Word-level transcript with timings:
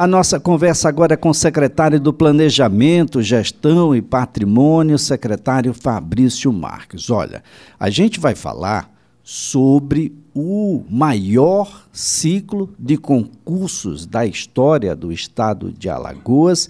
A 0.00 0.06
nossa 0.06 0.40
conversa 0.40 0.88
agora 0.88 1.12
é 1.12 1.16
com 1.18 1.28
o 1.28 1.34
secretário 1.34 2.00
do 2.00 2.10
Planejamento, 2.10 3.20
Gestão 3.20 3.94
e 3.94 4.00
Patrimônio, 4.00 4.98
secretário 4.98 5.74
Fabrício 5.74 6.50
Marques. 6.50 7.10
Olha, 7.10 7.44
a 7.78 7.90
gente 7.90 8.18
vai 8.18 8.34
falar 8.34 8.90
sobre 9.22 10.14
o 10.34 10.82
maior 10.88 11.86
ciclo 11.92 12.72
de 12.78 12.96
concursos 12.96 14.06
da 14.06 14.24
história 14.24 14.96
do 14.96 15.12
estado 15.12 15.70
de 15.70 15.90
Alagoas. 15.90 16.66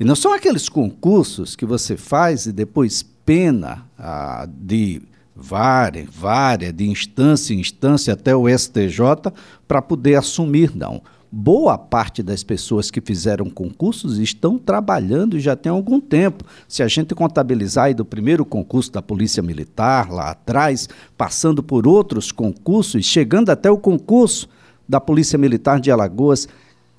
E 0.00 0.02
não 0.02 0.16
são 0.16 0.32
aqueles 0.32 0.66
concursos 0.66 1.54
que 1.54 1.66
você 1.66 1.98
faz 1.98 2.46
e 2.46 2.52
depois 2.52 3.02
pena 3.26 3.84
ah, 3.98 4.48
de 4.50 5.02
várias, 5.36 6.08
várias, 6.10 6.72
de 6.72 6.88
instância 6.88 7.52
em 7.52 7.60
instância 7.60 8.14
até 8.14 8.34
o 8.34 8.48
STJ 8.48 9.34
para 9.68 9.82
poder 9.82 10.14
assumir, 10.14 10.74
não 10.74 11.02
boa 11.30 11.78
parte 11.78 12.22
das 12.22 12.42
pessoas 12.42 12.90
que 12.90 13.00
fizeram 13.00 13.48
concursos 13.48 14.18
estão 14.18 14.58
trabalhando 14.58 15.38
já 15.38 15.54
tem 15.54 15.70
algum 15.70 16.00
tempo. 16.00 16.44
Se 16.66 16.82
a 16.82 16.88
gente 16.88 17.14
contabilizar 17.14 17.86
aí 17.86 17.94
do 17.94 18.04
primeiro 18.04 18.44
concurso 18.44 18.90
da 18.90 19.00
Polícia 19.00 19.42
Militar 19.42 20.10
lá 20.10 20.30
atrás, 20.30 20.88
passando 21.16 21.62
por 21.62 21.86
outros 21.86 22.32
concursos, 22.32 23.04
chegando 23.04 23.50
até 23.50 23.70
o 23.70 23.78
concurso 23.78 24.48
da 24.88 25.00
Polícia 25.00 25.38
Militar 25.38 25.80
de 25.80 25.90
Alagoas, 25.90 26.48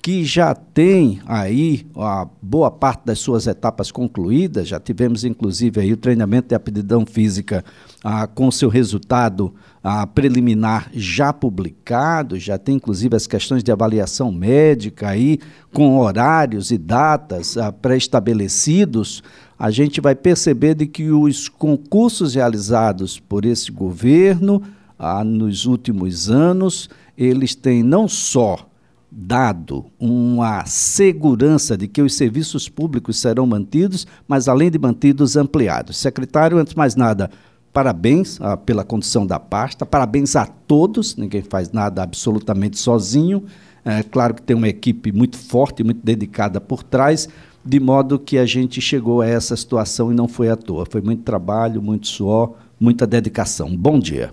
que 0.02 0.24
já 0.24 0.52
tem 0.52 1.20
aí 1.26 1.86
a 1.96 2.26
boa 2.42 2.72
parte 2.72 3.02
das 3.04 3.20
suas 3.20 3.46
etapas 3.46 3.92
concluídas, 3.92 4.66
já 4.66 4.80
tivemos 4.80 5.22
inclusive 5.22 5.80
aí 5.80 5.92
o 5.92 5.96
treinamento 5.96 6.48
de 6.48 6.56
aptidão 6.56 7.06
física 7.06 7.64
ah, 8.02 8.26
com 8.26 8.50
seu 8.50 8.68
resultado 8.68 9.54
ah, 9.80 10.04
preliminar 10.04 10.90
já 10.92 11.32
publicado, 11.32 12.36
já 12.36 12.58
tem 12.58 12.74
inclusive 12.74 13.14
as 13.14 13.28
questões 13.28 13.62
de 13.62 13.70
avaliação 13.70 14.32
médica 14.32 15.08
aí 15.10 15.38
com 15.72 15.96
horários 16.00 16.72
e 16.72 16.78
datas 16.78 17.56
ah, 17.56 17.70
pré-estabelecidos, 17.70 19.22
a 19.56 19.70
gente 19.70 20.00
vai 20.00 20.16
perceber 20.16 20.74
de 20.74 20.88
que 20.88 21.12
os 21.12 21.48
concursos 21.48 22.34
realizados 22.34 23.20
por 23.20 23.44
esse 23.44 23.70
governo 23.70 24.60
ah, 24.98 25.22
nos 25.22 25.64
últimos 25.64 26.28
anos, 26.28 26.90
eles 27.16 27.54
têm 27.54 27.84
não 27.84 28.08
só 28.08 28.71
dado 29.14 29.84
uma 30.00 30.64
segurança 30.64 31.76
de 31.76 31.86
que 31.86 32.00
os 32.00 32.14
serviços 32.14 32.66
públicos 32.66 33.18
serão 33.18 33.46
mantidos, 33.46 34.06
mas 34.26 34.48
além 34.48 34.70
de 34.70 34.78
mantidos, 34.78 35.36
ampliados. 35.36 35.98
Secretário, 35.98 36.56
antes 36.56 36.72
de 36.72 36.78
mais 36.78 36.96
nada, 36.96 37.30
parabéns 37.74 38.40
ah, 38.40 38.56
pela 38.56 38.84
condução 38.84 39.26
da 39.26 39.38
pasta, 39.38 39.84
parabéns 39.84 40.34
a 40.34 40.46
todos, 40.46 41.14
ninguém 41.16 41.42
faz 41.42 41.70
nada 41.70 42.02
absolutamente 42.02 42.78
sozinho. 42.78 43.44
É 43.84 44.02
claro 44.02 44.32
que 44.32 44.42
tem 44.42 44.56
uma 44.56 44.68
equipe 44.68 45.12
muito 45.12 45.36
forte, 45.36 45.84
muito 45.84 46.00
dedicada 46.02 46.58
por 46.58 46.82
trás, 46.82 47.28
de 47.62 47.78
modo 47.78 48.18
que 48.18 48.38
a 48.38 48.46
gente 48.46 48.80
chegou 48.80 49.20
a 49.20 49.26
essa 49.26 49.54
situação 49.54 50.10
e 50.10 50.14
não 50.14 50.26
foi 50.26 50.48
à 50.48 50.56
toa. 50.56 50.86
Foi 50.88 51.02
muito 51.02 51.22
trabalho, 51.22 51.82
muito 51.82 52.06
suor, 52.06 52.54
muita 52.80 53.06
dedicação. 53.06 53.76
Bom 53.76 53.98
dia. 53.98 54.32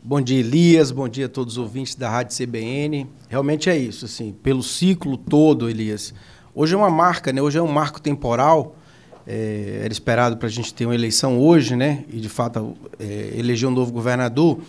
Bom 0.00 0.20
dia, 0.20 0.38
Elias. 0.38 0.92
Bom 0.92 1.08
dia 1.08 1.26
a 1.26 1.28
todos 1.28 1.54
os 1.54 1.58
ouvintes 1.58 1.96
da 1.96 2.08
Rádio 2.08 2.36
CBN. 2.36 3.08
Realmente 3.28 3.68
é 3.68 3.76
isso, 3.76 4.04
assim, 4.04 4.32
pelo 4.32 4.62
ciclo 4.62 5.16
todo, 5.16 5.68
Elias. 5.68 6.14
Hoje 6.54 6.72
é 6.72 6.76
uma 6.76 6.88
marca, 6.88 7.32
né? 7.32 7.42
Hoje 7.42 7.58
é 7.58 7.62
um 7.62 7.70
marco 7.70 8.00
temporal. 8.00 8.76
É, 9.26 9.80
era 9.82 9.92
esperado 9.92 10.36
para 10.36 10.46
a 10.46 10.50
gente 10.50 10.72
ter 10.72 10.86
uma 10.86 10.94
eleição 10.94 11.38
hoje, 11.38 11.74
né? 11.74 12.04
E 12.10 12.20
de 12.20 12.28
fato 12.28 12.76
é, 12.98 13.34
eleger 13.36 13.68
um 13.68 13.72
novo 13.72 13.90
governador. 13.90 14.60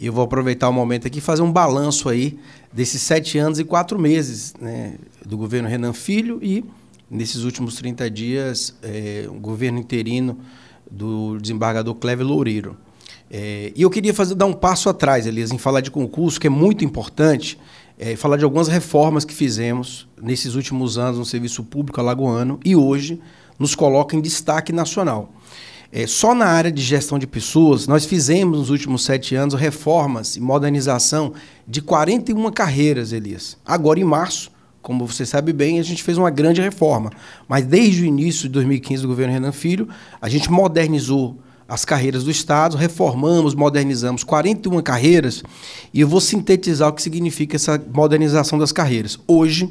E 0.00 0.06
eu 0.06 0.12
vou 0.12 0.24
aproveitar 0.24 0.70
o 0.70 0.72
momento 0.72 1.06
aqui 1.06 1.18
e 1.18 1.20
fazer 1.20 1.42
um 1.42 1.52
balanço 1.52 2.08
aí 2.08 2.38
desses 2.72 3.02
sete 3.02 3.36
anos 3.36 3.58
e 3.58 3.64
quatro 3.64 3.98
meses 3.98 4.54
né, 4.58 4.94
do 5.24 5.36
governo 5.36 5.68
Renan 5.68 5.92
Filho 5.92 6.38
e, 6.42 6.64
nesses 7.10 7.42
últimos 7.44 7.76
30 7.76 8.10
dias, 8.10 8.74
é, 8.82 9.26
o 9.28 9.34
governo 9.34 9.78
interino 9.78 10.38
do 10.90 11.38
desembargador 11.38 11.94
Clever 11.94 12.26
Loureiro. 12.26 12.76
É, 13.30 13.72
e 13.74 13.82
eu 13.82 13.90
queria 13.90 14.14
fazer, 14.14 14.34
dar 14.34 14.46
um 14.46 14.52
passo 14.52 14.88
atrás, 14.88 15.26
Elias, 15.26 15.52
em 15.52 15.58
falar 15.58 15.80
de 15.80 15.90
concurso, 15.90 16.40
que 16.40 16.46
é 16.46 16.50
muito 16.50 16.84
importante, 16.84 17.58
é, 17.98 18.16
falar 18.16 18.36
de 18.36 18.44
algumas 18.44 18.68
reformas 18.68 19.24
que 19.24 19.34
fizemos 19.34 20.08
nesses 20.20 20.54
últimos 20.54 20.96
anos 20.98 21.18
no 21.18 21.24
serviço 21.24 21.62
público 21.64 22.00
alagoano 22.00 22.58
e 22.64 22.74
hoje 22.74 23.20
nos 23.58 23.74
coloca 23.74 24.16
em 24.16 24.20
destaque 24.20 24.72
nacional. 24.72 25.32
É, 25.90 26.06
só 26.06 26.34
na 26.34 26.46
área 26.46 26.70
de 26.70 26.82
gestão 26.82 27.18
de 27.18 27.26
pessoas, 27.26 27.86
nós 27.86 28.04
fizemos 28.04 28.58
nos 28.58 28.70
últimos 28.70 29.04
sete 29.04 29.34
anos 29.34 29.54
reformas 29.54 30.36
e 30.36 30.40
modernização 30.40 31.32
de 31.66 31.80
41 31.80 32.50
carreiras, 32.52 33.12
Elias. 33.12 33.56
Agora, 33.64 33.98
em 33.98 34.04
março, 34.04 34.50
como 34.82 35.06
você 35.06 35.24
sabe 35.24 35.52
bem, 35.52 35.80
a 35.80 35.82
gente 35.82 36.02
fez 36.02 36.18
uma 36.18 36.30
grande 36.30 36.60
reforma. 36.60 37.10
Mas 37.48 37.64
desde 37.64 38.02
o 38.02 38.04
início 38.04 38.42
de 38.42 38.50
2015 38.50 39.02
do 39.02 39.08
governo 39.08 39.32
Renan 39.32 39.52
Filho, 39.52 39.88
a 40.20 40.28
gente 40.28 40.50
modernizou 40.50 41.38
as 41.68 41.84
carreiras 41.84 42.24
do 42.24 42.30
Estado, 42.30 42.78
reformamos, 42.78 43.54
modernizamos 43.54 44.24
41 44.24 44.80
carreiras 44.80 45.42
e 45.92 46.00
eu 46.00 46.08
vou 46.08 46.20
sintetizar 46.20 46.88
o 46.88 46.92
que 46.94 47.02
significa 47.02 47.56
essa 47.56 47.80
modernização 47.92 48.58
das 48.58 48.72
carreiras. 48.72 49.18
Hoje, 49.28 49.70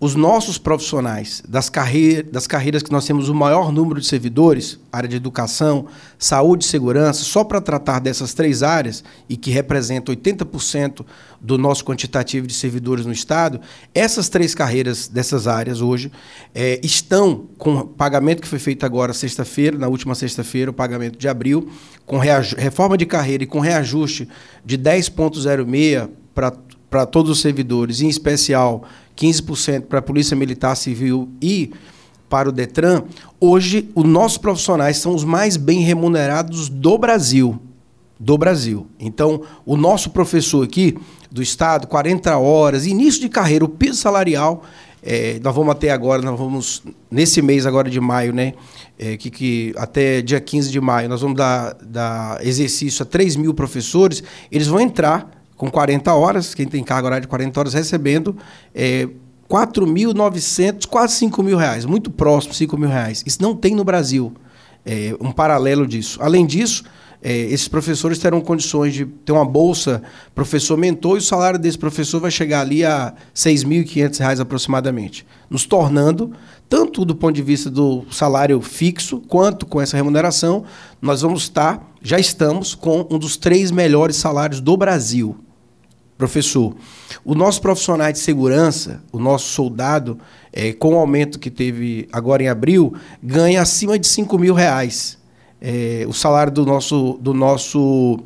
os 0.00 0.14
nossos 0.14 0.56
profissionais 0.56 1.42
das, 1.46 1.68
carreira, 1.68 2.22
das 2.22 2.46
carreiras 2.46 2.82
que 2.82 2.90
nós 2.90 3.04
temos 3.04 3.28
o 3.28 3.34
maior 3.34 3.70
número 3.70 4.00
de 4.00 4.06
servidores, 4.06 4.80
área 4.90 5.06
de 5.06 5.14
educação, 5.14 5.86
saúde 6.18 6.64
e 6.64 6.68
segurança, 6.68 7.22
só 7.22 7.44
para 7.44 7.60
tratar 7.60 7.98
dessas 7.98 8.32
três 8.32 8.62
áreas, 8.62 9.04
e 9.28 9.36
que 9.36 9.50
representam 9.50 10.14
80% 10.14 11.04
do 11.38 11.58
nosso 11.58 11.84
quantitativo 11.84 12.46
de 12.46 12.54
servidores 12.54 13.04
no 13.04 13.12
Estado, 13.12 13.60
essas 13.94 14.30
três 14.30 14.54
carreiras 14.54 15.06
dessas 15.06 15.46
áreas 15.46 15.82
hoje 15.82 16.10
é, 16.54 16.80
estão 16.82 17.46
com 17.58 17.86
pagamento 17.86 18.40
que 18.40 18.48
foi 18.48 18.58
feito 18.58 18.86
agora 18.86 19.12
sexta-feira, 19.12 19.76
na 19.76 19.88
última 19.88 20.14
sexta-feira, 20.14 20.70
o 20.70 20.74
pagamento 20.74 21.18
de 21.18 21.28
abril, 21.28 21.70
com 22.06 22.16
reforma 22.16 22.96
de 22.96 23.04
carreira 23.04 23.44
e 23.44 23.46
com 23.46 23.60
reajuste 23.60 24.26
de 24.64 24.78
10,06 24.78 26.08
para 26.88 27.06
todos 27.06 27.30
os 27.30 27.40
servidores, 27.40 28.00
em 28.00 28.08
especial 28.08 28.84
15% 29.20 29.82
para 29.82 29.98
a 29.98 30.02
Polícia 30.02 30.34
Militar 30.34 30.74
Civil 30.76 31.28
e 31.42 31.70
para 32.28 32.48
o 32.48 32.52
Detran, 32.52 33.02
hoje 33.40 33.90
os 33.94 34.04
nossos 34.04 34.38
profissionais 34.38 34.96
são 34.96 35.14
os 35.14 35.24
mais 35.24 35.56
bem 35.56 35.80
remunerados 35.80 36.68
do 36.68 36.96
Brasil. 36.96 37.60
Do 38.18 38.38
Brasil. 38.38 38.86
Então, 38.98 39.42
o 39.66 39.76
nosso 39.76 40.10
professor 40.10 40.64
aqui 40.64 40.96
do 41.30 41.42
Estado, 41.42 41.86
40 41.86 42.36
horas, 42.38 42.86
início 42.86 43.20
de 43.20 43.28
carreira, 43.28 43.64
o 43.64 43.68
piso 43.68 43.98
salarial, 43.98 44.62
é, 45.02 45.40
nós 45.42 45.54
vamos 45.54 45.72
até 45.72 45.90
agora, 45.90 46.20
nós 46.22 46.38
vamos, 46.38 46.82
nesse 47.10 47.40
mês 47.40 47.66
agora 47.66 47.88
de 47.88 48.00
maio, 48.00 48.32
né? 48.32 48.52
É, 48.98 49.16
que, 49.16 49.30
que 49.30 49.72
até 49.76 50.20
dia 50.20 50.40
15 50.40 50.70
de 50.70 50.78
maio 50.78 51.08
nós 51.08 51.22
vamos 51.22 51.36
dar, 51.36 51.74
dar 51.82 52.46
exercício 52.46 53.02
a 53.02 53.06
3 53.06 53.36
mil 53.36 53.54
professores, 53.54 54.22
eles 54.52 54.66
vão 54.66 54.78
entrar 54.78 55.39
com 55.60 55.70
40 55.70 56.14
horas, 56.14 56.54
quem 56.54 56.66
tem 56.66 56.82
carga 56.82 57.06
horária 57.06 57.20
de 57.20 57.28
40 57.28 57.60
horas, 57.60 57.74
recebendo 57.74 58.34
é, 58.74 59.06
4.900, 59.46 60.86
quase 60.86 61.16
5 61.16 61.42
mil 61.42 61.58
reais, 61.58 61.84
muito 61.84 62.10
próximo, 62.10 62.54
5 62.54 62.78
mil 62.78 62.88
reais. 62.88 63.22
Isso 63.26 63.42
não 63.42 63.54
tem 63.54 63.74
no 63.74 63.84
Brasil 63.84 64.32
é, 64.86 65.14
um 65.20 65.30
paralelo 65.30 65.86
disso. 65.86 66.18
Além 66.22 66.46
disso, 66.46 66.84
é, 67.22 67.40
esses 67.40 67.68
professores 67.68 68.18
terão 68.18 68.40
condições 68.40 68.94
de 68.94 69.04
ter 69.04 69.32
uma 69.32 69.44
bolsa 69.44 70.02
professor 70.34 70.78
mentor 70.78 71.16
e 71.16 71.18
o 71.18 71.22
salário 71.22 71.58
desse 71.58 71.76
professor 71.76 72.20
vai 72.20 72.30
chegar 72.30 72.62
ali 72.62 72.82
a 72.82 73.08
R$ 73.08 73.14
6.500 73.34 74.40
aproximadamente, 74.40 75.26
nos 75.50 75.66
tornando, 75.66 76.32
tanto 76.70 77.04
do 77.04 77.14
ponto 77.14 77.34
de 77.34 77.42
vista 77.42 77.68
do 77.68 78.06
salário 78.10 78.62
fixo, 78.62 79.20
quanto 79.28 79.66
com 79.66 79.78
essa 79.78 79.94
remuneração, 79.94 80.64
nós 81.02 81.20
vamos 81.20 81.42
estar, 81.42 81.86
já 82.00 82.18
estamos, 82.18 82.74
com 82.74 83.06
um 83.10 83.18
dos 83.18 83.36
três 83.36 83.70
melhores 83.70 84.16
salários 84.16 84.58
do 84.58 84.74
Brasil. 84.74 85.36
Professor, 86.20 86.76
o 87.24 87.34
nosso 87.34 87.62
profissional 87.62 88.12
de 88.12 88.18
segurança, 88.18 89.02
o 89.10 89.18
nosso 89.18 89.48
soldado, 89.54 90.18
é, 90.52 90.70
com 90.70 90.92
o 90.92 90.98
aumento 90.98 91.38
que 91.38 91.50
teve 91.50 92.06
agora 92.12 92.42
em 92.42 92.48
abril, 92.48 92.92
ganha 93.22 93.62
acima 93.62 93.98
de 93.98 94.06
5 94.06 94.38
mil 94.38 94.52
reais. 94.52 95.16
É, 95.58 96.04
o 96.06 96.12
salário 96.12 96.52
do 96.52 96.66
nosso, 96.66 97.18
do 97.22 97.32
nosso 97.32 98.20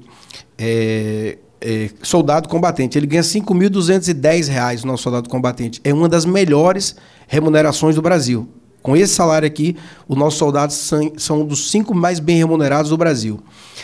é, 0.58 1.38
é, 1.60 1.88
soldado 2.02 2.48
combatente. 2.48 2.98
Ele 2.98 3.06
ganha 3.06 3.22
R$ 3.22 3.28
5.210, 3.28 4.82
o 4.82 4.86
nosso 4.88 5.04
soldado 5.04 5.28
combatente. 5.28 5.80
É 5.84 5.94
uma 5.94 6.08
das 6.08 6.24
melhores 6.24 6.96
remunerações 7.28 7.94
do 7.94 8.02
Brasil. 8.02 8.48
Com 8.82 8.96
esse 8.96 9.14
salário 9.14 9.46
aqui, 9.46 9.76
os 10.08 10.16
nossos 10.16 10.36
soldados 10.36 10.74
são, 10.74 11.12
são 11.16 11.42
um 11.42 11.46
dos 11.46 11.70
cinco 11.70 11.94
mais 11.94 12.18
bem 12.18 12.38
remunerados 12.38 12.90
do 12.90 12.96
Brasil. 12.96 13.40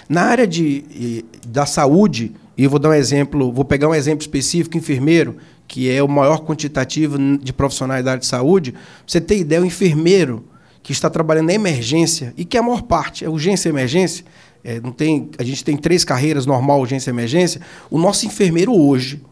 Na 0.09 0.23
área 0.23 0.49
de, 0.49 1.25
da 1.47 1.65
saúde, 1.65 2.35
e 2.63 2.67
vou 2.67 2.79
dar 2.79 2.91
um 2.91 2.93
exemplo, 2.93 3.51
vou 3.51 3.65
pegar 3.65 3.89
um 3.89 3.95
exemplo 3.95 4.21
específico, 4.21 4.77
enfermeiro, 4.77 5.39
que 5.67 5.91
é 5.91 6.03
o 6.03 6.09
maior 6.09 6.45
quantitativo 6.45 7.17
de 7.39 7.55
profissionais 7.55 8.05
da 8.05 8.11
área 8.11 8.21
de 8.21 8.27
saúde. 8.27 8.75
você 9.07 9.19
tem 9.19 9.41
ideia, 9.41 9.63
o 9.63 9.65
enfermeiro 9.65 10.45
que 10.83 10.93
está 10.93 11.09
trabalhando 11.09 11.47
na 11.47 11.55
emergência, 11.55 12.35
e 12.37 12.45
que 12.45 12.59
a 12.59 12.63
maior 12.63 12.83
parte 12.83 13.25
é 13.25 13.31
urgência 13.31 13.71
e 13.71 13.73
emergência, 13.73 14.27
é, 14.63 14.79
não 14.79 14.93
tem, 14.93 15.31
a 15.39 15.43
gente 15.43 15.65
tem 15.65 15.75
três 15.75 16.05
carreiras, 16.05 16.45
normal, 16.45 16.81
urgência 16.81 17.09
e 17.09 17.15
emergência. 17.15 17.63
O 17.91 17.99
nosso 17.99 18.27
enfermeiro 18.27 18.77
hoje, 18.77 19.23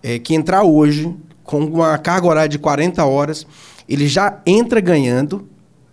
é, 0.00 0.20
que 0.20 0.32
entrar 0.32 0.62
hoje, 0.62 1.12
com 1.42 1.64
uma 1.64 1.98
carga 1.98 2.28
horária 2.28 2.48
de 2.48 2.60
40 2.60 3.04
horas, 3.04 3.44
ele 3.88 4.06
já 4.06 4.40
entra 4.46 4.80
ganhando 4.80 5.38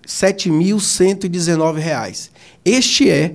R$ 0.04 0.08
7.119. 0.08 2.30
Este 2.64 3.10
é, 3.10 3.34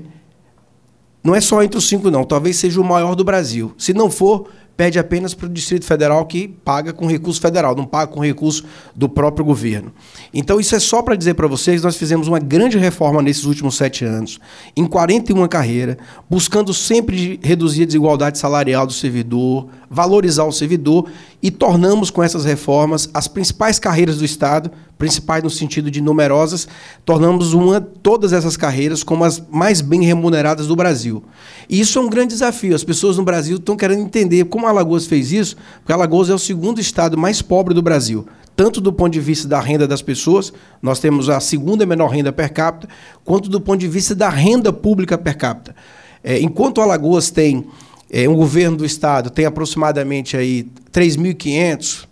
não 1.22 1.34
é 1.34 1.40
só 1.40 1.62
entre 1.62 1.78
os 1.78 1.88
cinco, 1.88 2.10
não, 2.10 2.24
talvez 2.24 2.56
seja 2.56 2.80
o 2.80 2.84
maior 2.84 3.14
do 3.14 3.24
Brasil. 3.24 3.74
Se 3.76 3.92
não 3.92 4.10
for, 4.10 4.48
pede 4.78 4.96
apenas 4.96 5.34
para 5.34 5.46
o 5.46 5.48
Distrito 5.48 5.84
Federal 5.84 6.24
que 6.24 6.46
paga 6.46 6.92
com 6.92 7.04
recurso 7.08 7.40
federal, 7.40 7.74
não 7.74 7.84
paga 7.84 8.12
com 8.12 8.20
recurso 8.20 8.64
do 8.94 9.08
próprio 9.08 9.44
governo. 9.44 9.92
Então, 10.32 10.60
isso 10.60 10.76
é 10.76 10.78
só 10.78 11.02
para 11.02 11.16
dizer 11.16 11.34
para 11.34 11.48
vocês: 11.48 11.82
nós 11.82 11.96
fizemos 11.96 12.28
uma 12.28 12.38
grande 12.38 12.78
reforma 12.78 13.20
nesses 13.20 13.44
últimos 13.44 13.76
sete 13.76 14.04
anos, 14.04 14.38
em 14.76 14.86
41 14.86 15.48
carreiras, 15.48 15.96
buscando 16.30 16.72
sempre 16.72 17.40
reduzir 17.42 17.82
a 17.82 17.86
desigualdade 17.86 18.38
salarial 18.38 18.86
do 18.86 18.92
servidor, 18.92 19.66
valorizar 19.90 20.44
o 20.44 20.52
servidor 20.52 21.10
e 21.42 21.50
tornamos 21.50 22.10
com 22.10 22.22
essas 22.22 22.44
reformas 22.44 23.08
as 23.14 23.28
principais 23.28 23.78
carreiras 23.78 24.18
do 24.18 24.24
Estado, 24.24 24.70
principais 24.98 25.42
no 25.42 25.50
sentido 25.50 25.90
de 25.90 26.00
numerosas, 26.00 26.66
tornamos 27.04 27.52
uma 27.52 27.80
todas 27.80 28.32
essas 28.32 28.56
carreiras 28.56 29.04
como 29.04 29.24
as 29.24 29.40
mais 29.50 29.80
bem 29.80 30.02
remuneradas 30.04 30.66
do 30.66 30.74
Brasil. 30.74 31.22
E 31.68 31.78
isso 31.78 31.98
é 31.98 32.02
um 32.02 32.08
grande 32.08 32.34
desafio. 32.34 32.74
As 32.74 32.82
pessoas 32.82 33.16
no 33.16 33.24
Brasil 33.24 33.56
estão 33.56 33.76
querendo 33.76 34.02
entender 34.02 34.44
como 34.46 34.66
Alagoas 34.66 35.06
fez 35.06 35.30
isso, 35.30 35.56
porque 35.78 35.92
Alagoas 35.92 36.28
é 36.28 36.34
o 36.34 36.38
segundo 36.38 36.80
estado 36.80 37.16
mais 37.16 37.40
pobre 37.40 37.74
do 37.74 37.82
Brasil 37.82 38.26
tanto 38.58 38.80
do 38.80 38.92
ponto 38.92 39.12
de 39.12 39.20
vista 39.20 39.46
da 39.46 39.60
renda 39.60 39.86
das 39.86 40.02
pessoas, 40.02 40.52
nós 40.82 40.98
temos 40.98 41.28
a 41.28 41.38
segunda 41.38 41.86
menor 41.86 42.08
renda 42.08 42.32
per 42.32 42.52
capita, 42.52 42.88
quanto 43.24 43.48
do 43.48 43.60
ponto 43.60 43.78
de 43.78 43.86
vista 43.86 44.16
da 44.16 44.28
renda 44.28 44.72
pública 44.72 45.16
per 45.16 45.36
capita. 45.36 45.76
É, 46.24 46.40
enquanto 46.40 46.80
Alagoas 46.80 47.30
tem 47.30 47.64
é, 48.10 48.28
um 48.28 48.34
governo 48.34 48.76
do 48.76 48.84
estado 48.84 49.30
tem 49.30 49.44
aproximadamente 49.44 50.36
aí 50.36 50.66
3.500, 50.92 52.06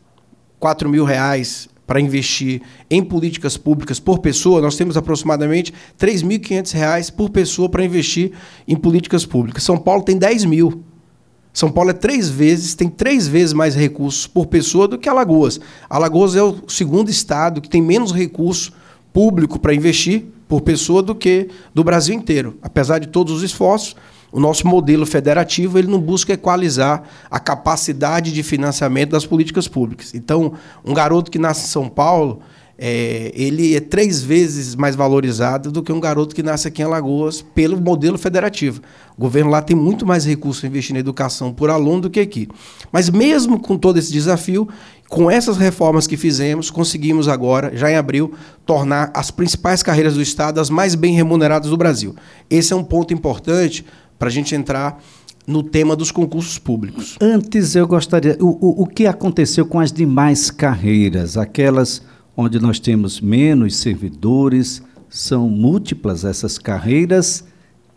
4 0.59 0.89
mil 0.89 1.05
reais 1.05 1.69
para 1.87 2.01
investir 2.01 2.63
em 2.91 3.03
políticas 3.03 3.57
públicas 3.57 4.01
por 4.01 4.19
pessoa, 4.19 4.61
nós 4.61 4.77
temos 4.77 4.97
aproximadamente 4.97 5.73
R$ 5.99 6.09
3.500 6.09 7.13
por 7.13 7.31
pessoa 7.31 7.69
para 7.69 7.85
investir 7.85 8.33
em 8.67 8.75
políticas 8.75 9.25
públicas. 9.25 9.63
São 9.63 9.79
Paulo 9.79 10.03
tem 10.03 10.19
10 10.19 10.45
mil. 10.47 10.83
São 11.53 11.71
Paulo 11.71 11.89
é 11.91 11.95
três 11.95 12.29
vezes, 12.29 12.75
tem 12.75 12.89
três 12.89 13.27
vezes 13.27 13.55
mais 13.55 13.75
recursos 13.75 14.27
por 14.27 14.47
pessoa 14.47 14.87
do 14.87 14.99
que 14.99 15.09
Alagoas. 15.09 15.59
Alagoas 15.89 16.37
é 16.37 16.43
o 16.43 16.69
segundo 16.69 17.09
estado 17.09 17.63
que 17.63 17.69
tem 17.69 17.81
menos 17.81 18.13
recurso 18.13 18.73
público 19.11 19.59
para 19.59 19.73
investir 19.73 20.27
por 20.47 20.61
pessoa 20.61 21.03
do 21.03 21.15
que 21.15 21.49
do 21.73 21.83
Brasil 21.83 22.15
inteiro. 22.15 22.59
Apesar 22.61 22.99
de 22.99 23.07
todos 23.07 23.33
os 23.33 23.43
esforços, 23.43 23.97
o 24.33 24.41
nosso 24.41 24.67
modelo 24.67 25.07
federativo 25.07 25.79
ele 25.79 25.89
não 25.89 26.01
busca 26.01 26.33
equalizar 26.33 27.03
a 27.31 27.39
capacidade 27.39 28.33
de 28.33 28.43
financiamento 28.43 29.11
das 29.11 29.27
políticas 29.27 29.69
públicas. 29.69 30.15
Então, 30.15 30.53
um 30.85 30.93
garoto 30.93 31.31
que 31.31 31.39
nasce 31.39 31.65
em 31.65 31.69
São 31.69 31.89
Paulo, 31.89 32.41
é, 32.79 33.33
ele 33.35 33.75
é 33.75 33.81
três 33.81 34.23
vezes 34.23 34.75
mais 34.75 34.95
valorizado 34.95 35.73
do 35.73 35.83
que 35.83 35.93
um 35.93 36.01
garoto 36.01 36.35
que 36.35 36.43
nasce 36.43 36.69
aqui 36.69 36.83
em 36.83 36.85
Alagoas 36.85 37.41
pelo 37.41 37.81
modelo 37.81 38.19
federativo. 38.19 38.83
O 39.17 39.21
governo 39.21 39.51
lá 39.51 39.63
tem 39.63 39.75
muito 39.75 40.05
mais 40.05 40.27
recursos 40.27 40.63
a 40.63 40.67
investir 40.67 40.93
na 40.93 41.01
educação 41.01 41.55
por 41.55 41.71
aluno 41.71 42.03
do 42.03 42.11
que 42.11 42.21
aqui. 42.21 42.49
Mas 42.93 43.09
mesmo 43.09 43.59
com 43.59 43.79
todo 43.79 43.99
esse 43.99 44.13
desafio, 44.13 44.69
com 45.09 45.31
essas 45.31 45.57
reformas 45.57 46.07
que 46.07 46.17
fizemos, 46.17 46.71
conseguimos 46.71 47.29
agora, 47.29 47.75
já 47.75 47.91
em 47.91 47.97
abril, 47.97 48.35
tornar 48.67 49.11
as 49.15 49.31
principais 49.31 49.83
carreiras 49.83 50.15
do 50.15 50.23
Estado 50.23 50.61
as 50.61 50.69
mais 50.69 50.95
bem 50.95 51.15
remuneradas 51.15 51.71
do 51.71 51.77
Brasil. 51.77 52.15
Esse 52.51 52.75
é 52.75 52.77
um 52.77 52.85
ponto 52.85 53.15
importante 53.15 53.87
para 54.19 54.29
a 54.29 54.33
gente 54.33 54.55
entrar 54.55 55.03
no 55.47 55.63
tema 55.63 55.95
dos 55.95 56.11
concursos 56.11 56.59
públicos. 56.59 57.17
Antes, 57.21 57.77
eu 57.77 57.87
gostaria. 57.87 58.37
O, 58.41 58.47
o, 58.47 58.83
o 58.83 58.87
que 58.87 59.07
aconteceu 59.07 59.65
com 59.65 59.79
as 59.79 59.93
demais 59.93 60.51
carreiras? 60.51 61.37
Aquelas 61.37 62.03
onde 62.37 62.61
nós 62.61 62.79
temos 62.79 63.21
menos 63.21 63.77
servidores, 63.77 64.83
são 65.09 65.49
múltiplas 65.49 66.25
essas 66.25 66.59
carreiras 66.59 67.45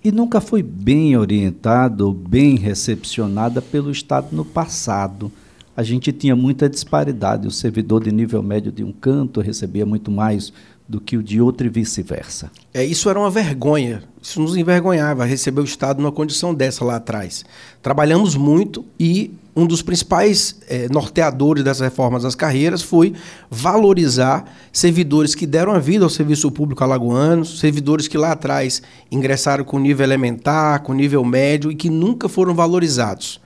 e 0.01 0.11
nunca 0.11 0.39
foi 0.39 0.63
bem 0.63 1.17
orientado, 1.17 2.13
bem 2.13 2.55
recepcionada 2.55 3.61
pelo 3.61 3.91
Estado 3.91 4.29
no 4.31 4.45
passado. 4.45 5.29
A 5.75 5.83
gente 5.83 6.11
tinha 6.11 6.35
muita 6.35 6.69
disparidade. 6.69 7.47
O 7.47 7.51
servidor 7.51 8.03
de 8.03 8.11
nível 8.11 8.43
médio 8.43 8.71
de 8.71 8.83
um 8.83 8.91
canto 8.91 9.41
recebia 9.41 9.85
muito 9.85 10.11
mais 10.11 10.51
do 10.89 10.99
que 10.99 11.15
o 11.15 11.21
de 11.21 11.39
outro 11.39 11.67
e 11.67 11.69
vice-versa. 11.69 12.49
É, 12.73 12.83
isso 12.83 13.11
era 13.11 13.19
uma 13.19 13.29
vergonha, 13.29 14.01
isso 14.19 14.41
nos 14.41 14.57
envergonhava, 14.57 15.23
receber 15.23 15.61
o 15.61 15.63
Estado 15.63 16.01
numa 16.01 16.11
condição 16.11 16.51
dessa 16.51 16.83
lá 16.83 16.95
atrás. 16.95 17.45
Trabalhamos 17.79 18.35
muito 18.35 18.83
e 18.99 19.31
um 19.55 19.67
dos 19.67 19.83
principais 19.83 20.59
é, 20.67 20.87
norteadores 20.89 21.63
das 21.63 21.79
reformas 21.79 22.23
das 22.23 22.33
carreiras 22.33 22.81
foi 22.81 23.13
valorizar 23.51 24.51
servidores 24.73 25.35
que 25.35 25.45
deram 25.45 25.73
a 25.73 25.79
vida 25.79 26.03
ao 26.03 26.09
serviço 26.09 26.49
público 26.49 26.83
alagoano, 26.83 27.45
servidores 27.45 28.07
que 28.07 28.17
lá 28.17 28.31
atrás 28.31 28.81
ingressaram 29.11 29.63
com 29.63 29.77
nível 29.77 30.03
elementar, 30.03 30.81
com 30.81 30.93
nível 30.93 31.23
médio 31.23 31.71
e 31.71 31.75
que 31.75 31.89
nunca 31.89 32.27
foram 32.27 32.55
valorizados. 32.55 33.39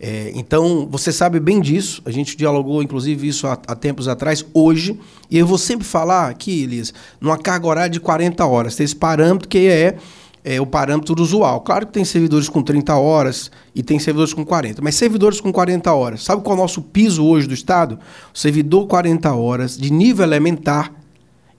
É, 0.00 0.30
então, 0.34 0.86
você 0.88 1.10
sabe 1.10 1.40
bem 1.40 1.60
disso, 1.60 2.00
a 2.04 2.10
gente 2.10 2.36
dialogou, 2.36 2.82
inclusive, 2.82 3.26
isso 3.26 3.46
há, 3.46 3.58
há, 3.66 3.74
tempos 3.74 4.06
atrás, 4.06 4.44
hoje, 4.54 4.98
e 5.28 5.36
eu 5.36 5.46
vou 5.46 5.58
sempre 5.58 5.84
falar 5.84 6.28
aqui, 6.28 6.62
Elias, 6.62 6.94
numa 7.20 7.36
carga 7.36 7.66
horária 7.66 7.90
de 7.90 7.98
40 7.98 8.46
horas, 8.46 8.76
tem 8.76 8.84
esse 8.84 8.94
parâmetro 8.94 9.48
que 9.48 9.66
é, 9.66 9.96
é 10.44 10.60
o 10.60 10.66
parâmetro 10.66 11.20
usual. 11.20 11.62
Claro 11.62 11.86
que 11.86 11.92
tem 11.92 12.04
servidores 12.04 12.48
com 12.48 12.62
30 12.62 12.94
horas 12.94 13.50
e 13.74 13.82
tem 13.82 13.98
servidores 13.98 14.32
com 14.32 14.44
40, 14.44 14.80
mas 14.82 14.94
servidores 14.94 15.40
com 15.40 15.52
40 15.52 15.92
horas, 15.92 16.22
sabe 16.22 16.42
qual 16.42 16.56
é 16.56 16.58
o 16.58 16.62
nosso 16.62 16.80
piso 16.80 17.24
hoje 17.24 17.48
do 17.48 17.54
Estado? 17.54 17.98
O 18.32 18.38
servidor 18.38 18.86
40 18.86 19.34
horas, 19.34 19.76
de 19.76 19.90
nível 19.92 20.24
elementar, 20.24 20.92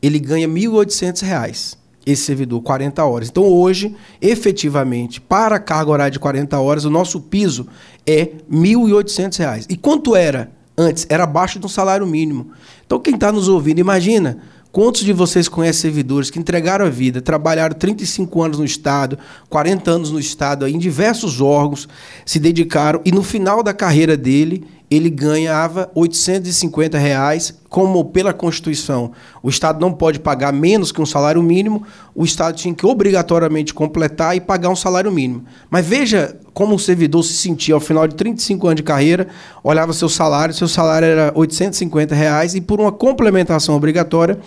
ele 0.02 0.18
ganha 0.18 0.48
R$ 0.48 0.54
1.800 0.54 1.79
esse 2.12 2.24
servidor 2.24 2.62
40 2.62 3.04
horas. 3.04 3.30
Então, 3.30 3.44
hoje, 3.44 3.96
efetivamente, 4.22 5.20
para 5.22 5.56
a 5.56 5.60
carga 5.60 5.92
horária 5.92 6.12
de 6.12 6.20
40 6.20 6.60
horas, 6.60 6.86
o 6.86 6.90
nosso 6.90 7.20
piso 7.22 7.68
é 8.06 8.22
R$ 8.22 8.34
1.800. 8.52 9.66
E 9.70 9.78
quanto 9.78 10.16
era 10.16 10.52
antes? 10.78 11.06
Era 11.10 11.24
abaixo 11.24 11.60
do 11.60 11.70
salário 11.70 12.06
mínimo. 12.08 12.52
Então, 12.86 13.00
quem 13.00 13.16
está 13.16 13.32
nos 13.32 13.48
ouvindo, 13.48 13.80
imagina 13.80 14.40
quantos 14.72 15.04
de 15.04 15.14
vocês 15.14 15.48
conhecem 15.48 15.82
servidores 15.82 16.30
que 16.30 16.40
entregaram 16.40 16.86
a 16.86 16.90
vida, 16.90 17.22
trabalharam 17.22 17.76
35 17.76 18.42
anos 18.42 18.60
no 18.60 18.66
Estado, 18.66 19.18
40 19.50 19.92
anos 19.92 20.12
no 20.12 20.20
Estado, 20.20 20.68
em 20.68 20.78
diversos 20.78 21.42
órgãos, 21.42 21.88
se 22.26 22.40
dedicaram 22.40 23.02
e 23.04 23.12
no 23.12 23.24
final 23.24 23.64
da 23.64 23.74
carreira 23.74 24.16
dele 24.16 24.66
ele 24.90 25.10
ganhava 25.10 25.92
850 25.94 26.98
reais, 26.98 27.54
como 27.70 28.04
pela 28.06 28.34
Constituição 28.34 29.12
o 29.44 29.50
Estado 29.50 29.80
não 29.80 29.94
pode 29.94 30.20
pagar 30.20 30.52
menos 30.52 30.92
que 30.92 31.02
um 31.02 31.06
salário 31.06 31.42
mínimo, 31.42 31.84
o 32.16 32.26
Estado 32.26 32.56
tinha 32.56 32.74
que 32.74 32.86
obrigatoriamente 32.86 33.74
completar 33.74 34.36
e 34.36 34.42
pagar 34.42 34.70
um 34.70 34.76
salário 34.76 35.12
mínimo. 35.12 35.46
Mas 35.70 35.86
veja 35.86 36.36
como 36.54 36.76
o 36.76 36.80
servidor 36.80 37.24
se 37.24 37.34
sentia 37.34 37.76
ao 37.76 37.80
final 37.80 38.08
de 38.08 38.16
35 38.16 38.68
anos 38.68 38.78
de 38.78 38.84
carreira, 38.84 39.28
olhava 39.64 39.94
seu 39.94 40.10
salário, 40.10 40.54
seu 40.54 40.68
salário 40.68 41.06
era 41.06 41.32
850 41.36 42.16
reais 42.16 42.56
e 42.56 42.62
por 42.62 42.82
uma 42.82 42.92
complementação 42.92 43.76
obrigatória 43.76 44.40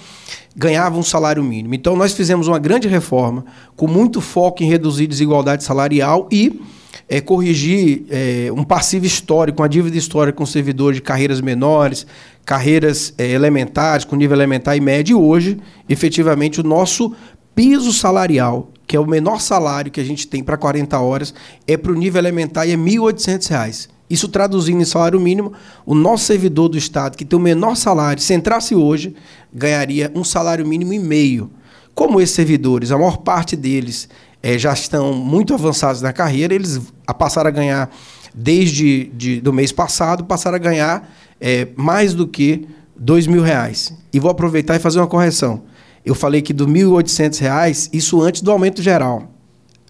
ganhava 0.55 0.99
um 0.99 1.03
salário 1.03 1.43
mínimo. 1.43 1.75
Então 1.75 1.97
nós 1.97 2.13
fizemos 2.13 2.49
uma 2.49 2.59
grande 2.59 2.89
reforma 2.89 3.45
com 3.77 3.87
muito 3.87 4.21
foco 4.21 4.63
em 4.63 4.69
reduzir 4.69 5.07
desigualdade 5.07 5.65
salarial 5.65 6.29
e 6.31 6.61
é, 7.09 7.21
corrigir 7.21 8.05
é, 8.11 8.51
um 8.53 8.65
passivo 8.65 9.07
histórico, 9.07 9.63
uma 9.63 9.69
dívida 9.69 9.97
histórica 9.97 10.37
com 10.37 10.47
servidores 10.47 10.97
de 10.97 11.03
carreiras 11.03 11.41
menores, 11.41 12.07
carreiras 12.45 13.15
é, 13.19 13.31
elementares, 13.31 14.05
com 14.05 14.17
nível 14.17 14.37
elementar 14.37 14.77
e 14.77 14.81
médio, 14.81 15.19
e 15.19 15.21
hoje, 15.21 15.59
efetivamente, 15.89 16.61
o 16.61 16.65
nosso 16.65 17.15
piso 17.55 17.93
salarial, 17.93 18.71
que 18.87 18.97
é 18.97 19.01
o 19.01 19.07
menor 19.07 19.41
salário 19.41 19.91
que 19.91 20.01
a 20.01 20.05
gente 20.05 20.27
tem 20.27 20.43
para 20.43 20.57
40 20.57 20.99
horas, 20.99 21.35
é 21.67 21.77
para 21.77 21.93
o 21.93 21.95
nível 21.95 22.21
elementar 22.21 22.67
e 22.67 22.73
é 22.73 22.77
R$ 22.77 22.83
1.800. 22.83 23.89
Isso 24.09 24.29
traduzindo 24.29 24.83
em 24.83 24.85
salário 24.85 25.19
mínimo, 25.19 25.55
o 25.87 25.95
nosso 25.95 26.25
servidor 26.25 26.69
do 26.69 26.77
Estado, 26.77 27.17
que 27.17 27.25
tem 27.25 27.39
o 27.39 27.43
menor 27.43 27.77
salário, 27.77 28.23
se 28.23 28.35
entrasse 28.35 28.75
hoje, 28.75 29.15
ganharia 29.53 30.13
um 30.15 30.23
salário 30.23 30.67
mínimo 30.67 30.93
e 30.93 30.99
meio. 30.99 31.51
Como 31.95 32.21
esses 32.21 32.35
servidores, 32.35 32.91
a 32.91 32.99
maior 32.99 33.19
parte 33.19 33.57
deles 33.57 34.09
é, 34.43 34.59
já 34.59 34.73
estão 34.73 35.13
muito 35.13 35.55
avançados 35.55 36.03
na 36.03 36.13
carreira, 36.13 36.55
eles 36.55 36.81
passaram 37.19 37.49
a 37.49 37.53
ganhar, 37.53 37.91
desde 38.35 39.05
de, 39.15 39.41
do 39.41 39.53
mês 39.53 39.71
passado, 39.71 40.25
passaram 40.25 40.57
a 40.57 40.59
ganhar 40.59 41.09
é, 41.41 41.69
mais 41.77 42.13
do 42.13 42.27
que 42.27 42.67
dois 42.97 43.27
mil 43.27 43.43
reais. 43.43 43.95
E 44.13 44.19
vou 44.19 44.31
aproveitar 44.31 44.77
e 44.77 44.79
fazer 44.79 44.99
uma 44.99 45.07
correção. 45.07 45.63
Eu 46.05 46.15
falei 46.15 46.43
que 46.43 46.53
do 46.53 46.67
R$ 46.67 46.73
1.800, 46.73 47.91
isso 47.93 48.21
antes 48.21 48.43
do 48.43 48.51
aumento 48.51 48.83
geral. 48.83 49.31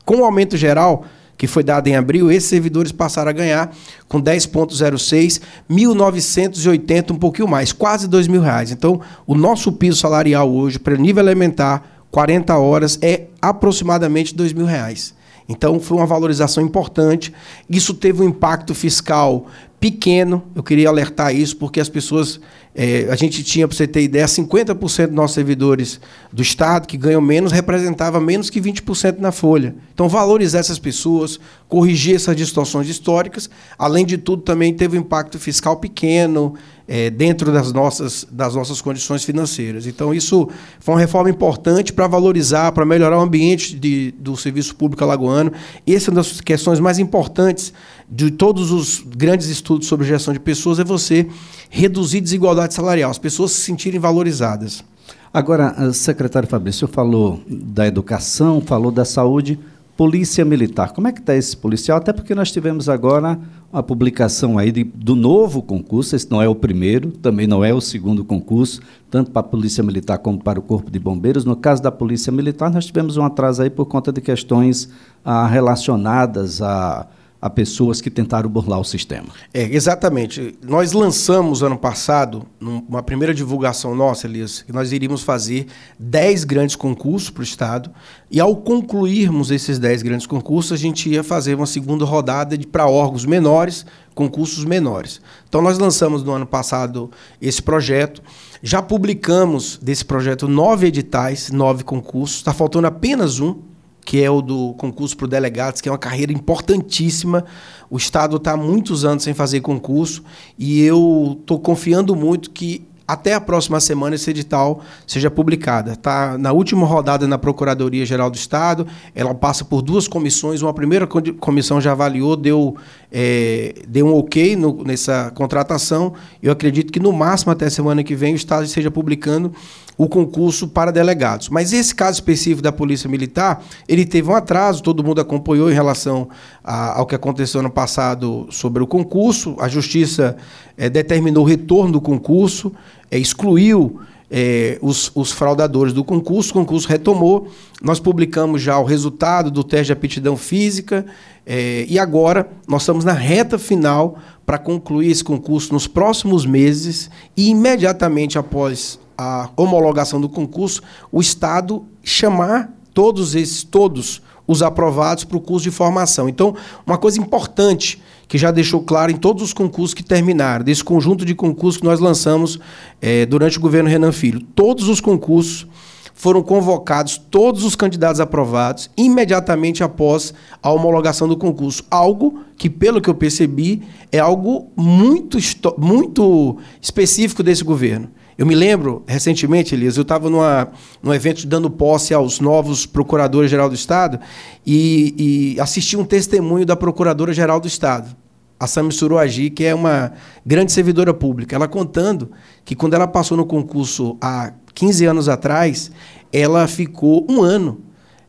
Com 0.05 0.17
o 0.17 0.25
aumento 0.25 0.57
geral, 0.57 1.07
que 1.39 1.47
foi 1.47 1.65
dado 1.65 1.89
em 1.89 1.97
abril, 1.97 2.31
esses 2.31 2.49
servidores 2.49 2.93
passaram 2.93 3.31
a 3.31 3.33
ganhar 3.33 3.75
com 4.07 4.21
10,06, 4.21 5.41
1.980, 5.71 7.11
um 7.13 7.17
pouquinho 7.17 7.49
mais, 7.49 7.73
quase 7.73 8.07
R$ 8.07 8.29
mil 8.29 8.43
reais. 8.43 8.71
Então, 8.71 9.01
o 9.27 9.35
nosso 9.35 9.73
piso 9.73 9.99
salarial 9.99 10.53
hoje, 10.53 10.79
para 10.79 10.97
nível 10.97 11.23
elementar, 11.25 11.92
40 12.13 12.57
horas 12.57 12.99
é 13.03 13.27
aproximadamente 13.41 14.37
R$ 14.37 14.55
mil 14.55 14.67
reais. 14.67 15.15
Então 15.49 15.81
foi 15.81 15.97
uma 15.97 16.07
valorização 16.07 16.63
importante. 16.63 17.33
Isso 17.69 17.95
teve 17.95 18.23
um 18.23 18.29
impacto 18.29 18.75
fiscal 18.75 19.47
pequeno. 19.81 20.45
Eu 20.55 20.63
queria 20.63 20.89
alertar 20.89 21.35
isso 21.35 21.57
porque 21.57 21.81
as 21.81 21.89
pessoas. 21.89 22.39
É, 22.75 23.09
a 23.11 23.17
gente 23.17 23.43
tinha, 23.45 23.69
para 23.69 23.77
você 23.77 23.87
ter 23.87 24.01
ideia, 24.01 24.25
50% 24.25 25.09
dos 25.09 25.15
nossos 25.15 25.35
servidores 25.35 26.01
do 26.33 26.41
Estado 26.41 26.87
que 26.87 26.97
ganham 26.97 27.21
menos 27.21 27.53
representava 27.53 28.19
menos 28.19 28.49
que 28.49 28.63
20% 28.63 29.19
na 29.19 29.31
folha. 29.31 29.75
Então, 29.93 30.09
valorizar 30.09 30.61
essas 30.61 30.79
pessoas, 30.79 31.39
corrigir 31.69 32.15
essas 32.15 32.35
distorções 32.35 32.89
históricas, 32.89 33.51
além 33.79 34.07
de 34.07 34.17
tudo, 34.17 34.41
também 34.41 34.73
teve 34.73 34.97
um 34.97 35.01
impacto 35.01 35.39
fiscal 35.39 35.77
pequeno, 35.77 36.55
é, 36.87 37.11
dentro 37.11 37.53
das 37.53 37.73
nossas, 37.73 38.27
das 38.31 38.55
nossas 38.55 38.81
condições 38.81 39.25
financeiras. 39.25 39.87
Então, 39.87 40.13
isso 40.13 40.49
foi 40.81 40.95
uma 40.95 41.01
reforma 41.01 41.31
importante 41.31 41.93
para 41.93 42.07
valorizar, 42.07 42.73
para 42.73 42.85
melhorar 42.85 43.19
o 43.19 43.21
ambiente 43.21 43.75
de, 43.75 44.13
do 44.19 44.37
serviço 44.37 44.75
público 44.77 45.03
alagoano. 45.05 45.53
Essa 45.87 46.11
é 46.11 46.13
uma 46.13 46.17
das 46.17 46.41
questões 46.41 46.81
mais 46.81 46.99
importantes 46.99 47.73
de 48.11 48.31
todos 48.31 48.71
os 48.71 49.03
grandes 49.17 49.49
estudos 49.49 49.89
sobre 49.89 50.07
gestão 50.07 50.35
de 50.35 50.41
pessoas, 50.41 50.79
é 50.79 50.85
você 50.85 51.27
reduzir 51.71 52.21
desigualdade 52.21 52.75
salarial, 52.75 53.11
as 53.11 53.19
pessoas 53.19 53.53
se 53.53 53.63
sentirem 53.63 53.99
valorizadas. 53.99 54.85
Agora, 55.33 55.75
eh, 55.79 55.93
secretário 55.95 56.47
Fabrício, 56.47 56.87
falou 56.87 57.41
da 57.49 57.87
educação, 57.87 58.61
falou 58.61 58.93
da 58.93 59.05
saúde. 59.05 59.59
Polícia 59.97 60.45
Militar. 60.45 60.93
Como 60.93 61.07
é 61.07 61.13
que 61.13 61.21
está 61.21 61.35
esse 61.37 61.57
policial? 61.57 61.99
Até 61.99 62.13
porque 62.13 62.35
nós 62.35 62.51
tivemos 62.51 62.89
agora 62.89 63.39
a 63.73 63.83
publicação 63.83 64.59
aí 64.59 64.73
de, 64.73 64.85
do 64.85 65.15
novo 65.15 65.63
concurso, 65.63 66.17
esse 66.17 66.31
não 66.31 66.41
é 66.41 66.49
o 66.49 66.55
primeiro, 66.55 67.11
também 67.11 67.47
não 67.47 67.65
é 67.65 67.73
o 67.75 67.81
segundo 67.81 68.25
concurso, 68.25 68.81
tanto 69.11 69.31
para 69.31 69.41
a 69.41 69.45
Polícia 69.45 69.83
Militar 69.83 70.19
como 70.19 70.43
para 70.43 70.59
o 70.59 70.63
Corpo 70.63 70.91
de 70.91 70.99
Bombeiros. 70.99 71.45
No 71.45 71.57
caso 71.57 71.83
da 71.83 71.93
Polícia 71.93 72.33
Militar, 72.33 72.71
nós 72.71 72.87
tivemos 72.87 73.17
um 73.17 73.25
atraso 73.25 73.63
aí 73.63 73.71
por 73.71 73.87
conta 73.87 74.13
de 74.13 74.21
questões 74.21 74.89
ah, 75.25 75.47
relacionadas 75.47 76.63
a 76.63 77.07
a 77.43 77.51
pessoas 77.51 78.01
que 78.01 78.09
tentaram 78.09 78.49
burlar 78.49 78.79
o 78.79 78.85
sistema. 78.85 79.27
É, 79.53 79.65
exatamente. 79.65 80.57
Nós 80.63 80.93
lançamos 80.93 81.61
ano 81.61 81.77
passado, 81.77 82.47
numa 82.61 83.03
primeira 83.03 83.35
divulgação 83.35 83.97
nossa, 83.97 84.29
Elias, 84.29 84.63
que 84.63 84.73
nós 84.73 84.93
iríamos 84.93 85.23
fazer 85.23 85.67
10 85.99 86.45
grandes 86.45 86.77
concursos 86.77 87.31
para 87.31 87.41
o 87.41 87.45
Estado, 87.45 87.91
e 88.31 88.39
ao 88.39 88.55
concluirmos 88.55 89.51
esses 89.51 89.81
10 89.81 90.03
grandes 90.03 90.25
concursos, 90.25 90.71
a 90.71 90.77
gente 90.77 91.11
ia 91.11 91.25
fazer 91.25 91.57
uma 91.57 91.67
segunda 91.67 92.05
rodada 92.05 92.57
para 92.71 92.87
órgãos 92.87 93.27
menores, 93.27 93.85
concursos 94.15 94.65
menores. 94.65 95.21
Então 95.49 95.61
nós 95.61 95.79
lançamos 95.79 96.23
no 96.23 96.31
ano 96.31 96.47
passado 96.47 97.11
esse 97.41 97.61
projeto, 97.61 98.23
já 98.63 98.81
publicamos 98.81 99.81
desse 99.83 100.05
projeto 100.05 100.47
nove 100.47 100.87
editais, 100.87 101.51
nove 101.51 101.83
concursos, 101.83 102.37
está 102.37 102.53
faltando 102.55 102.87
apenas 102.87 103.41
um, 103.41 103.57
que 104.05 104.23
é 104.23 104.31
o 104.31 104.43
do 104.43 104.75
concurso 104.75 105.17
para 105.17 105.29
delegados, 105.29 105.81
que 105.81 105.89
é 105.89 105.93
uma 105.93 105.99
carreira 105.99 106.33
importantíssima. 106.33 107.45
O 107.89 107.97
Estado 107.97 108.37
está 108.37 108.53
há 108.53 108.57
muitos 108.57 109.05
anos 109.05 109.23
sem 109.23 109.35
fazer 109.35 109.61
concurso 109.61 110.23
e 110.59 110.83
eu 110.83 111.37
estou 111.41 111.59
confiando 111.61 112.15
muito 112.17 112.51
que 112.51 112.87
até 113.07 113.35
a 113.35 113.41
próxima 113.41 113.81
semana 113.81 114.15
esse 114.15 114.31
edital 114.31 114.81
seja 115.07 115.31
publicada. 115.31 115.93
Está 115.93 116.39
na 116.39 116.53
última 116.53 116.87
rodada 116.87 117.27
na 117.27 117.37
Procuradoria-Geral 117.37 118.31
do 118.31 118.37
Estado, 118.37 118.87
ela 119.15 119.35
passa 119.35 119.65
por 119.65 119.83
duas 119.83 120.09
comissões. 120.09 120.63
Uma 120.63 120.73
primeira 120.73 121.07
comissão 121.07 121.81
já 121.81 121.93
avaliou, 121.93 122.37
deu, 122.37 122.77
é, 123.13 123.75
deu 123.87 124.07
um 124.07 124.15
ok 124.15 124.57
no, 124.57 124.83
nessa 124.83 125.31
contratação. 125.35 126.15
Eu 126.43 126.51
acredito 126.51 126.91
que 126.91 126.99
no 126.99 127.13
máximo 127.13 127.53
até 127.53 127.69
semana 127.69 128.03
que 128.03 128.15
vem 128.15 128.33
o 128.33 128.37
Estado 128.37 128.65
esteja 128.65 128.91
publicando 128.91 129.53
o 129.99 130.09
concurso 130.09 130.67
para 130.67 130.91
delegados. 130.91 131.51
Mas 131.51 131.73
esse 131.75 131.95
caso 131.95 132.15
específico 132.15 132.63
da 132.63 132.73
Polícia 132.73 133.09
Militar, 133.11 133.63
ele 133.87 134.07
teve 134.07 134.31
um 134.31 134.35
atraso, 134.35 134.83
todo 134.83 135.05
mundo 135.05 135.21
acompanhou 135.21 135.71
em 135.71 135.75
relação 135.75 136.29
a, 136.65 136.99
ao 136.99 137.07
que 137.07 137.15
aconteceu 137.15 137.63
no 137.63 137.71
passado 137.71 138.47
sobre 138.51 138.83
o 138.83 138.87
concurso. 138.87 139.55
A 139.61 139.69
Justiça 139.69 140.37
é, 140.79 140.89
determinou 140.89 141.45
o 141.45 141.47
retorno 141.47 141.93
do 141.93 142.01
concurso, 142.01 142.73
é, 143.11 143.19
excluiu 143.19 144.01
é, 144.35 144.79
os, 144.81 145.13
os, 145.15 145.31
fraudadores 145.31 145.93
do 145.93 146.03
concurso, 146.03 146.53
o 146.53 146.55
concurso 146.55 146.89
retomou, 146.89 147.49
nós 147.83 148.01
publicamos 148.01 148.63
já 148.63 148.79
o 148.79 148.85
resultado 148.85 149.51
do 149.51 149.63
teste 149.63 149.89
de 149.89 149.93
aptidão 149.93 150.39
física 150.39 151.05
é, 151.45 151.85
e 151.87 151.99
agora 151.99 152.49
nós 152.67 152.81
estamos 152.81 153.05
na 153.05 153.13
reta 153.13 153.59
final 153.59 154.17
para 154.47 154.57
concluir 154.57 155.11
esse 155.11 155.23
concurso 155.23 155.75
nos 155.75 155.87
próximos 155.87 156.47
meses 156.47 157.11
e 157.37 157.51
imediatamente 157.51 158.39
após 158.39 158.99
a 159.19 159.51
homologação 159.55 160.19
do 160.19 160.31
concurso, 160.31 160.81
o 161.13 161.21
Estado 161.21 161.85
chamar 162.03 162.73
todos 162.95 163.35
esses, 163.35 163.63
todos 163.63 164.23
os 164.47 164.63
aprovados 164.63 165.25
para 165.25 165.37
o 165.37 165.41
curso 165.41 165.65
de 165.65 165.71
formação. 165.71 166.27
Então, 166.27 166.57
uma 166.87 166.97
coisa 166.97 167.21
importante 167.21 168.03
que 168.33 168.39
já 168.39 168.51
deixou 168.51 168.81
claro 168.81 169.13
em 169.13 169.17
todos 169.17 169.43
os 169.43 169.53
concursos 169.53 169.93
que 169.93 170.03
terminaram, 170.03 170.65
desse 170.65 170.83
conjunto 170.83 171.23
de 171.23 171.35
concursos 171.35 171.79
que 171.79 171.85
nós 171.85 172.01
lançamos 172.01 172.59
é, 172.99 173.27
durante 173.27 173.59
o 173.59 173.61
governo 173.61 173.91
Renan 173.91 174.11
Filho, 174.11 174.41
todos 174.41 174.89
os 174.89 175.03
concursos 175.03 175.67
foram 176.15 176.43
convocados 176.43 177.19
todos 177.19 177.63
os 177.63 177.77
candidatos 177.77 178.21
aprovados 178.21 178.89
imediatamente 178.97 179.85
após 179.85 180.33
a 180.63 180.71
homologação 180.71 181.29
do 181.29 181.37
concurso. 181.37 181.85
Algo 181.91 182.41
que, 182.57 182.71
pelo 182.71 183.03
que 183.03 183.11
eu 183.11 183.15
percebi, 183.15 183.83
é 184.11 184.19
algo 184.19 184.73
muito, 184.75 185.37
muito 185.77 186.57
específico 186.81 187.43
desse 187.43 187.63
governo. 187.63 188.09
Eu 188.39 188.47
me 188.47 188.55
lembro, 188.55 189.05
recentemente, 189.07 189.75
Elias, 189.75 189.99
eu 189.99 190.03
estava 190.03 190.31
num 190.31 191.13
evento 191.13 191.47
dando 191.47 191.69
posse 191.69 192.15
aos 192.15 192.41
novos 192.41 192.87
procuradores-geral 192.87 193.69
do 193.69 193.75
Estado 193.75 194.19
e, 194.67 195.55
e, 195.55 195.61
assisti 195.61 195.99
um 195.99 196.05
testemunho 196.05 196.65
da 196.65 196.75
procuradora-geral 196.75 197.61
do 197.61 197.69
Estado, 197.69 198.22
a 198.63 198.67
Sami 198.69 198.93
Suruagi, 198.93 199.51
que 199.51 199.65
é 199.65 199.75
uma 199.75 200.13
grande 200.47 200.71
servidora 200.71 201.13
pública. 201.13 201.57
Ela 201.57 201.67
contando 201.67 202.31
que 202.65 202.77
quando 202.77 202.95
ela 202.95 203.09
passou 203.09 203.37
no 203.37 203.45
concurso 203.45 204.17
há 204.21 204.53
15 204.73 205.05
anos 205.05 205.29
atrás, 205.29 205.91
ela 206.33 206.69
ficou 206.69 207.27
um 207.29 207.43
ano 207.43 207.81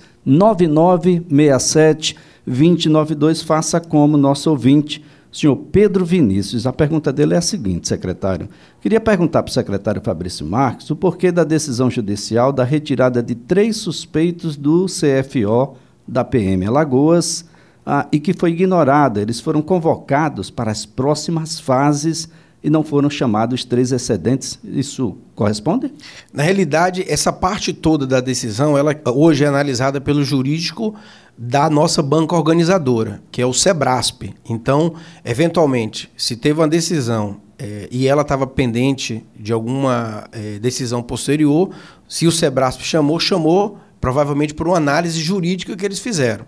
9967-2092. 2.47 3.43
Faça 3.43 3.81
como 3.81 4.17
nosso 4.17 4.51
ouvinte 4.51 5.03
senhor 5.37 5.55
Pedro 5.55 6.03
Vinícius. 6.03 6.65
A 6.65 6.73
pergunta 6.73 7.13
dele 7.13 7.35
é 7.35 7.37
a 7.37 7.41
seguinte, 7.41 7.87
secretário. 7.87 8.49
Queria 8.81 8.99
perguntar 8.99 9.43
para 9.43 9.51
o 9.51 9.53
secretário 9.53 10.01
Fabrício 10.01 10.45
Marques 10.45 10.89
o 10.89 10.95
porquê 10.95 11.31
da 11.31 11.43
decisão 11.43 11.91
judicial 11.91 12.51
da 12.51 12.63
retirada 12.63 13.21
de 13.21 13.35
três 13.35 13.77
suspeitos 13.77 14.57
do 14.57 14.87
CFO 14.87 15.75
da 16.07 16.23
PM 16.23 16.65
Alagoas 16.65 17.45
ah, 17.85 18.07
e 18.11 18.19
que 18.19 18.33
foi 18.33 18.51
ignorada. 18.51 19.21
Eles 19.21 19.39
foram 19.39 19.61
convocados 19.61 20.49
para 20.49 20.71
as 20.71 20.87
próximas 20.87 21.59
fases 21.59 22.27
e 22.63 22.69
não 22.69 22.83
foram 22.83 23.07
chamados 23.07 23.63
três 23.63 23.91
excedentes. 23.91 24.59
Isso 24.63 25.17
corresponde? 25.35 25.93
Na 26.33 26.41
realidade, 26.41 27.05
essa 27.07 27.31
parte 27.31 27.73
toda 27.73 28.07
da 28.07 28.19
decisão, 28.19 28.75
ela 28.75 28.95
hoje 29.13 29.43
é 29.43 29.47
analisada 29.47 30.01
pelo 30.01 30.23
jurídico 30.23 30.95
da 31.37 31.69
nossa 31.69 32.01
banca 32.01 32.35
organizadora, 32.35 33.21
que 33.31 33.41
é 33.41 33.45
o 33.45 33.53
Sebrasp. 33.53 34.33
Então, 34.49 34.95
eventualmente, 35.23 36.09
se 36.17 36.35
teve 36.35 36.59
uma 36.59 36.67
decisão 36.67 37.37
é, 37.59 37.87
e 37.91 38.07
ela 38.07 38.23
estava 38.23 38.47
pendente 38.47 39.23
de 39.35 39.53
alguma 39.53 40.27
é, 40.31 40.57
decisão 40.59 41.03
posterior, 41.03 41.69
se 42.07 42.25
o 42.25 42.31
Sebrasp 42.31 42.81
chamou, 42.81 43.19
chamou 43.19 43.77
provavelmente 44.01 44.53
por 44.53 44.67
uma 44.67 44.77
análise 44.77 45.19
jurídica 45.19 45.75
que 45.75 45.85
eles 45.85 45.99
fizeram. 45.99 46.45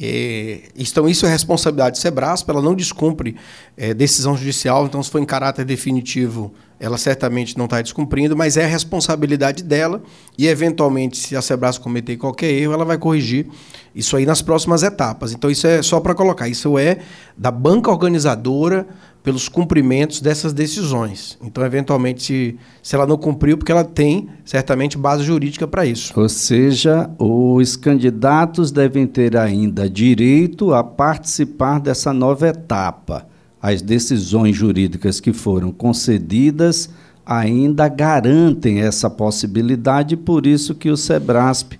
É, 0.00 0.68
então, 0.76 1.08
isso 1.08 1.26
é 1.26 1.28
responsabilidade 1.28 1.98
do 1.98 2.00
Sebrasp, 2.00 2.48
ela 2.48 2.62
não 2.62 2.74
descumpre 2.74 3.34
é, 3.76 3.92
decisão 3.92 4.36
judicial, 4.36 4.86
então, 4.86 5.02
se 5.02 5.10
for 5.10 5.20
em 5.20 5.24
caráter 5.24 5.64
definitivo, 5.64 6.54
ela 6.80 6.96
certamente 6.96 7.56
não 7.58 7.64
está 7.64 7.82
descumprindo, 7.82 8.36
mas 8.36 8.56
é 8.56 8.64
responsabilidade 8.64 9.62
dela 9.62 10.02
e, 10.36 10.46
eventualmente, 10.46 11.16
se 11.16 11.34
a 11.34 11.42
Sebras 11.42 11.78
cometer 11.78 12.16
qualquer 12.16 12.50
erro, 12.50 12.72
ela 12.72 12.84
vai 12.84 12.96
corrigir 12.96 13.46
isso 13.94 14.16
aí 14.16 14.24
nas 14.24 14.40
próximas 14.40 14.82
etapas. 14.82 15.32
Então, 15.32 15.50
isso 15.50 15.66
é 15.66 15.82
só 15.82 15.98
para 15.98 16.14
colocar. 16.14 16.48
Isso 16.48 16.78
é 16.78 16.98
da 17.36 17.50
banca 17.50 17.90
organizadora 17.90 18.86
pelos 19.22 19.48
cumprimentos 19.48 20.20
dessas 20.20 20.52
decisões. 20.52 21.36
Então, 21.42 21.64
eventualmente, 21.64 22.22
se, 22.22 22.58
se 22.80 22.94
ela 22.94 23.06
não 23.06 23.18
cumpriu, 23.18 23.58
porque 23.58 23.72
ela 23.72 23.84
tem 23.84 24.28
certamente 24.44 24.96
base 24.96 25.24
jurídica 25.24 25.66
para 25.66 25.84
isso. 25.84 26.12
Ou 26.18 26.28
seja, 26.28 27.10
os 27.18 27.76
candidatos 27.76 28.70
devem 28.70 29.06
ter 29.06 29.36
ainda 29.36 29.90
direito 29.90 30.72
a 30.72 30.84
participar 30.84 31.80
dessa 31.80 32.12
nova 32.12 32.48
etapa 32.48 33.26
as 33.60 33.82
decisões 33.82 34.56
jurídicas 34.56 35.20
que 35.20 35.32
foram 35.32 35.72
concedidas 35.72 36.88
ainda 37.26 37.88
garantem 37.88 38.80
essa 38.80 39.10
possibilidade, 39.10 40.16
por 40.16 40.46
isso 40.46 40.74
que 40.74 40.90
o 40.90 40.96
Sebrasp 40.96 41.74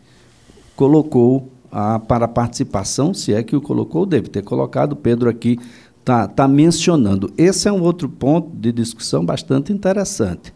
colocou 0.76 1.50
a, 1.72 1.98
para 1.98 2.28
participação, 2.28 3.14
se 3.14 3.32
é 3.32 3.42
que 3.42 3.56
o 3.56 3.60
colocou, 3.60 4.04
deve 4.04 4.28
ter 4.28 4.42
colocado, 4.42 4.94
Pedro 4.94 5.30
aqui 5.30 5.58
está 6.00 6.26
tá 6.26 6.48
mencionando. 6.48 7.32
Esse 7.36 7.68
é 7.68 7.72
um 7.72 7.82
outro 7.82 8.08
ponto 8.08 8.54
de 8.56 8.72
discussão 8.72 9.24
bastante 9.24 9.72
interessante. 9.72 10.52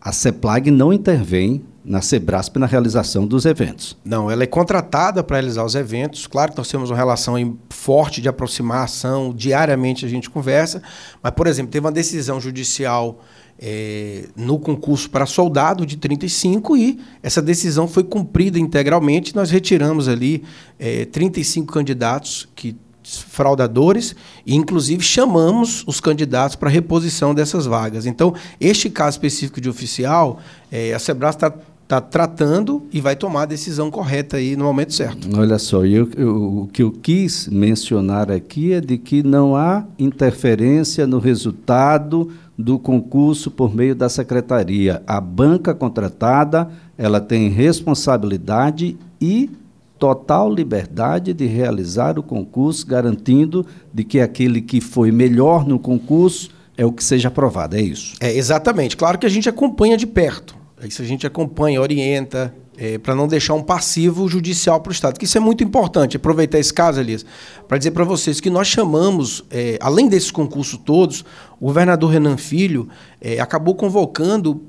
A 0.00 0.12
CEPLAG 0.12 0.70
não 0.70 0.92
intervém 0.92 1.62
na 1.84 2.00
Sebrasp 2.00 2.56
na 2.58 2.66
realização 2.66 3.26
dos 3.26 3.44
eventos. 3.44 3.96
Não, 4.04 4.30
ela 4.30 4.44
é 4.44 4.46
contratada 4.46 5.22
para 5.22 5.36
realizar 5.36 5.64
os 5.64 5.74
eventos. 5.74 6.26
Claro 6.26 6.52
que 6.52 6.58
nós 6.58 6.68
temos 6.68 6.90
uma 6.90 6.96
relação 6.96 7.34
forte 7.70 8.20
de 8.20 8.28
aproximação, 8.28 9.32
diariamente 9.34 10.06
a 10.06 10.08
gente 10.08 10.30
conversa, 10.30 10.82
mas, 11.22 11.32
por 11.32 11.46
exemplo, 11.46 11.72
teve 11.72 11.84
uma 11.84 11.92
decisão 11.92 12.40
judicial 12.40 13.20
é, 13.58 14.28
no 14.36 14.58
concurso 14.58 15.10
para 15.10 15.26
soldado 15.26 15.84
de 15.84 15.96
35 15.96 16.76
e 16.76 17.00
essa 17.22 17.42
decisão 17.42 17.86
foi 17.86 18.04
cumprida 18.04 18.58
integralmente. 18.58 19.34
Nós 19.34 19.50
retiramos 19.50 20.08
ali 20.08 20.42
é, 20.78 21.04
35 21.04 21.72
candidatos 21.72 22.48
que 22.54 22.76
fraudadores 23.04 24.14
e 24.46 24.54
inclusive 24.54 25.02
chamamos 25.02 25.82
os 25.86 26.00
candidatos 26.00 26.56
para 26.56 26.70
reposição 26.70 27.34
dessas 27.34 27.66
vagas. 27.66 28.06
Então, 28.06 28.34
este 28.60 28.88
caso 28.88 29.16
específico 29.16 29.60
de 29.60 29.68
oficial, 29.68 30.40
é, 30.70 30.92
a 30.92 30.98
Sebras 30.98 31.34
está 31.34 31.52
está 31.92 32.00
tratando 32.00 32.82
e 32.90 33.02
vai 33.02 33.14
tomar 33.14 33.42
a 33.42 33.46
decisão 33.46 33.90
correta 33.90 34.38
aí 34.38 34.56
no 34.56 34.64
momento 34.64 34.94
certo. 34.94 35.28
Olha 35.36 35.58
só, 35.58 35.84
eu, 35.84 36.08
eu, 36.16 36.60
o 36.60 36.68
que 36.72 36.82
eu 36.82 36.90
quis 36.90 37.48
mencionar 37.48 38.30
aqui 38.30 38.72
é 38.72 38.80
de 38.80 38.96
que 38.96 39.22
não 39.22 39.54
há 39.54 39.84
interferência 39.98 41.06
no 41.06 41.18
resultado 41.18 42.30
do 42.56 42.78
concurso 42.78 43.50
por 43.50 43.74
meio 43.74 43.94
da 43.94 44.08
secretaria. 44.08 45.02
A 45.06 45.20
banca 45.20 45.74
contratada, 45.74 46.70
ela 46.96 47.20
tem 47.20 47.50
responsabilidade 47.50 48.96
e 49.20 49.50
total 49.98 50.52
liberdade 50.52 51.34
de 51.34 51.46
realizar 51.46 52.18
o 52.18 52.22
concurso, 52.22 52.86
garantindo 52.86 53.66
de 53.92 54.02
que 54.02 54.18
aquele 54.18 54.62
que 54.62 54.80
foi 54.80 55.12
melhor 55.12 55.66
no 55.66 55.78
concurso 55.78 56.50
é 56.76 56.86
o 56.86 56.92
que 56.92 57.04
seja 57.04 57.28
aprovado, 57.28 57.76
é 57.76 57.82
isso? 57.82 58.14
É, 58.18 58.34
exatamente. 58.34 58.96
Claro 58.96 59.18
que 59.18 59.26
a 59.26 59.28
gente 59.28 59.48
acompanha 59.48 59.96
de 59.96 60.06
perto. 60.06 60.61
Isso 60.86 61.02
a 61.02 61.04
gente 61.04 61.26
acompanha, 61.26 61.80
orienta, 61.80 62.54
é, 62.76 62.98
para 62.98 63.14
não 63.14 63.28
deixar 63.28 63.54
um 63.54 63.62
passivo 63.62 64.28
judicial 64.28 64.80
para 64.80 64.90
o 64.90 64.92
Estado. 64.92 65.18
Que 65.18 65.24
isso 65.24 65.36
é 65.36 65.40
muito 65.40 65.62
importante. 65.62 66.16
Aproveitar 66.16 66.58
esse 66.58 66.72
caso, 66.72 67.00
Elias, 67.00 67.24
para 67.68 67.78
dizer 67.78 67.90
para 67.92 68.04
vocês 68.04 68.40
que 68.40 68.50
nós 68.50 68.66
chamamos, 68.66 69.44
é, 69.50 69.78
além 69.80 70.08
desses 70.08 70.30
concursos 70.30 70.78
todos, 70.84 71.24
o 71.60 71.66
governador 71.66 72.10
Renan 72.10 72.36
Filho 72.36 72.88
é, 73.20 73.38
acabou 73.40 73.74
convocando 73.74 74.62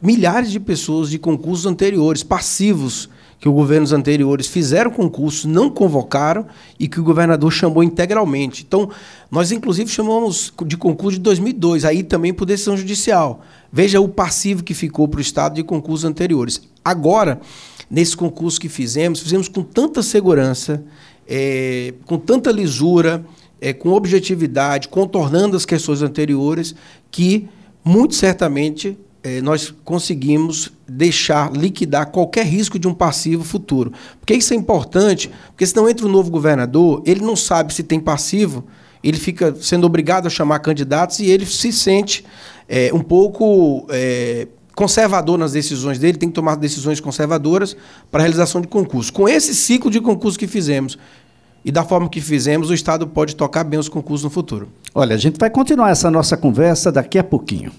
milhares 0.00 0.50
de 0.50 0.58
pessoas 0.58 1.10
de 1.10 1.18
concursos 1.18 1.66
anteriores, 1.66 2.22
passivos, 2.22 3.08
que 3.40 3.48
os 3.48 3.54
governos 3.54 3.92
anteriores 3.92 4.46
fizeram 4.46 4.90
concurso, 4.90 5.48
não 5.48 5.70
convocaram 5.70 6.46
e 6.78 6.86
que 6.86 7.00
o 7.00 7.02
governador 7.02 7.50
chamou 7.50 7.82
integralmente. 7.82 8.64
Então, 8.66 8.90
nós 9.30 9.50
inclusive 9.50 9.90
chamamos 9.90 10.52
de 10.66 10.76
concurso 10.76 11.16
de 11.16 11.22
2002, 11.22 11.86
aí 11.86 12.02
também 12.02 12.34
por 12.34 12.44
decisão 12.44 12.76
judicial. 12.76 13.40
Veja 13.72 13.98
o 13.98 14.08
passivo 14.08 14.62
que 14.62 14.74
ficou 14.74 15.08
para 15.08 15.18
o 15.18 15.22
Estado 15.22 15.54
de 15.54 15.62
concursos 15.62 16.04
anteriores. 16.04 16.60
Agora, 16.84 17.40
nesse 17.90 18.14
concurso 18.14 18.60
que 18.60 18.68
fizemos, 18.68 19.20
fizemos 19.20 19.48
com 19.48 19.62
tanta 19.62 20.02
segurança, 20.02 20.84
é, 21.26 21.94
com 22.04 22.18
tanta 22.18 22.52
lisura, 22.52 23.24
é, 23.58 23.72
com 23.72 23.90
objetividade, 23.90 24.88
contornando 24.88 25.56
as 25.56 25.64
questões 25.64 26.02
anteriores, 26.02 26.74
que 27.10 27.48
muito 27.82 28.14
certamente 28.14 28.98
é, 29.22 29.40
nós 29.40 29.74
conseguimos 29.84 30.72
deixar 30.88 31.52
liquidar 31.52 32.06
qualquer 32.10 32.46
risco 32.46 32.78
de 32.78 32.88
um 32.88 32.94
passivo 32.94 33.44
futuro. 33.44 33.92
Porque 34.18 34.34
isso 34.34 34.52
é 34.52 34.56
importante, 34.56 35.30
porque 35.48 35.66
senão 35.66 35.88
entra 35.88 36.06
um 36.06 36.10
novo 36.10 36.30
governador, 36.30 37.02
ele 37.04 37.20
não 37.20 37.36
sabe 37.36 37.74
se 37.74 37.82
tem 37.82 38.00
passivo, 38.00 38.64
ele 39.02 39.18
fica 39.18 39.54
sendo 39.60 39.86
obrigado 39.86 40.26
a 40.26 40.30
chamar 40.30 40.58
candidatos 40.60 41.20
e 41.20 41.26
ele 41.26 41.46
se 41.46 41.72
sente 41.72 42.24
é, 42.68 42.90
um 42.92 43.00
pouco 43.00 43.86
é, 43.90 44.46
conservador 44.74 45.36
nas 45.36 45.52
decisões 45.52 45.98
dele, 45.98 46.16
tem 46.16 46.28
que 46.28 46.34
tomar 46.34 46.56
decisões 46.56 47.00
conservadoras 47.00 47.76
para 48.10 48.20
a 48.20 48.22
realização 48.22 48.60
de 48.60 48.68
concurso. 48.68 49.12
Com 49.12 49.28
esse 49.28 49.54
ciclo 49.54 49.90
de 49.90 50.00
concurso 50.00 50.38
que 50.38 50.46
fizemos 50.46 50.98
e 51.64 51.70
da 51.70 51.84
forma 51.84 52.08
que 52.08 52.20
fizemos, 52.20 52.70
o 52.70 52.74
Estado 52.74 53.06
pode 53.06 53.36
tocar 53.36 53.64
bem 53.64 53.78
os 53.78 53.88
concursos 53.88 54.24
no 54.24 54.30
futuro. 54.30 54.68
Olha, 54.94 55.14
a 55.14 55.18
gente 55.18 55.38
vai 55.38 55.50
continuar 55.50 55.90
essa 55.90 56.10
nossa 56.10 56.36
conversa 56.36 56.90
daqui 56.90 57.18
a 57.18 57.24
pouquinho. 57.24 57.70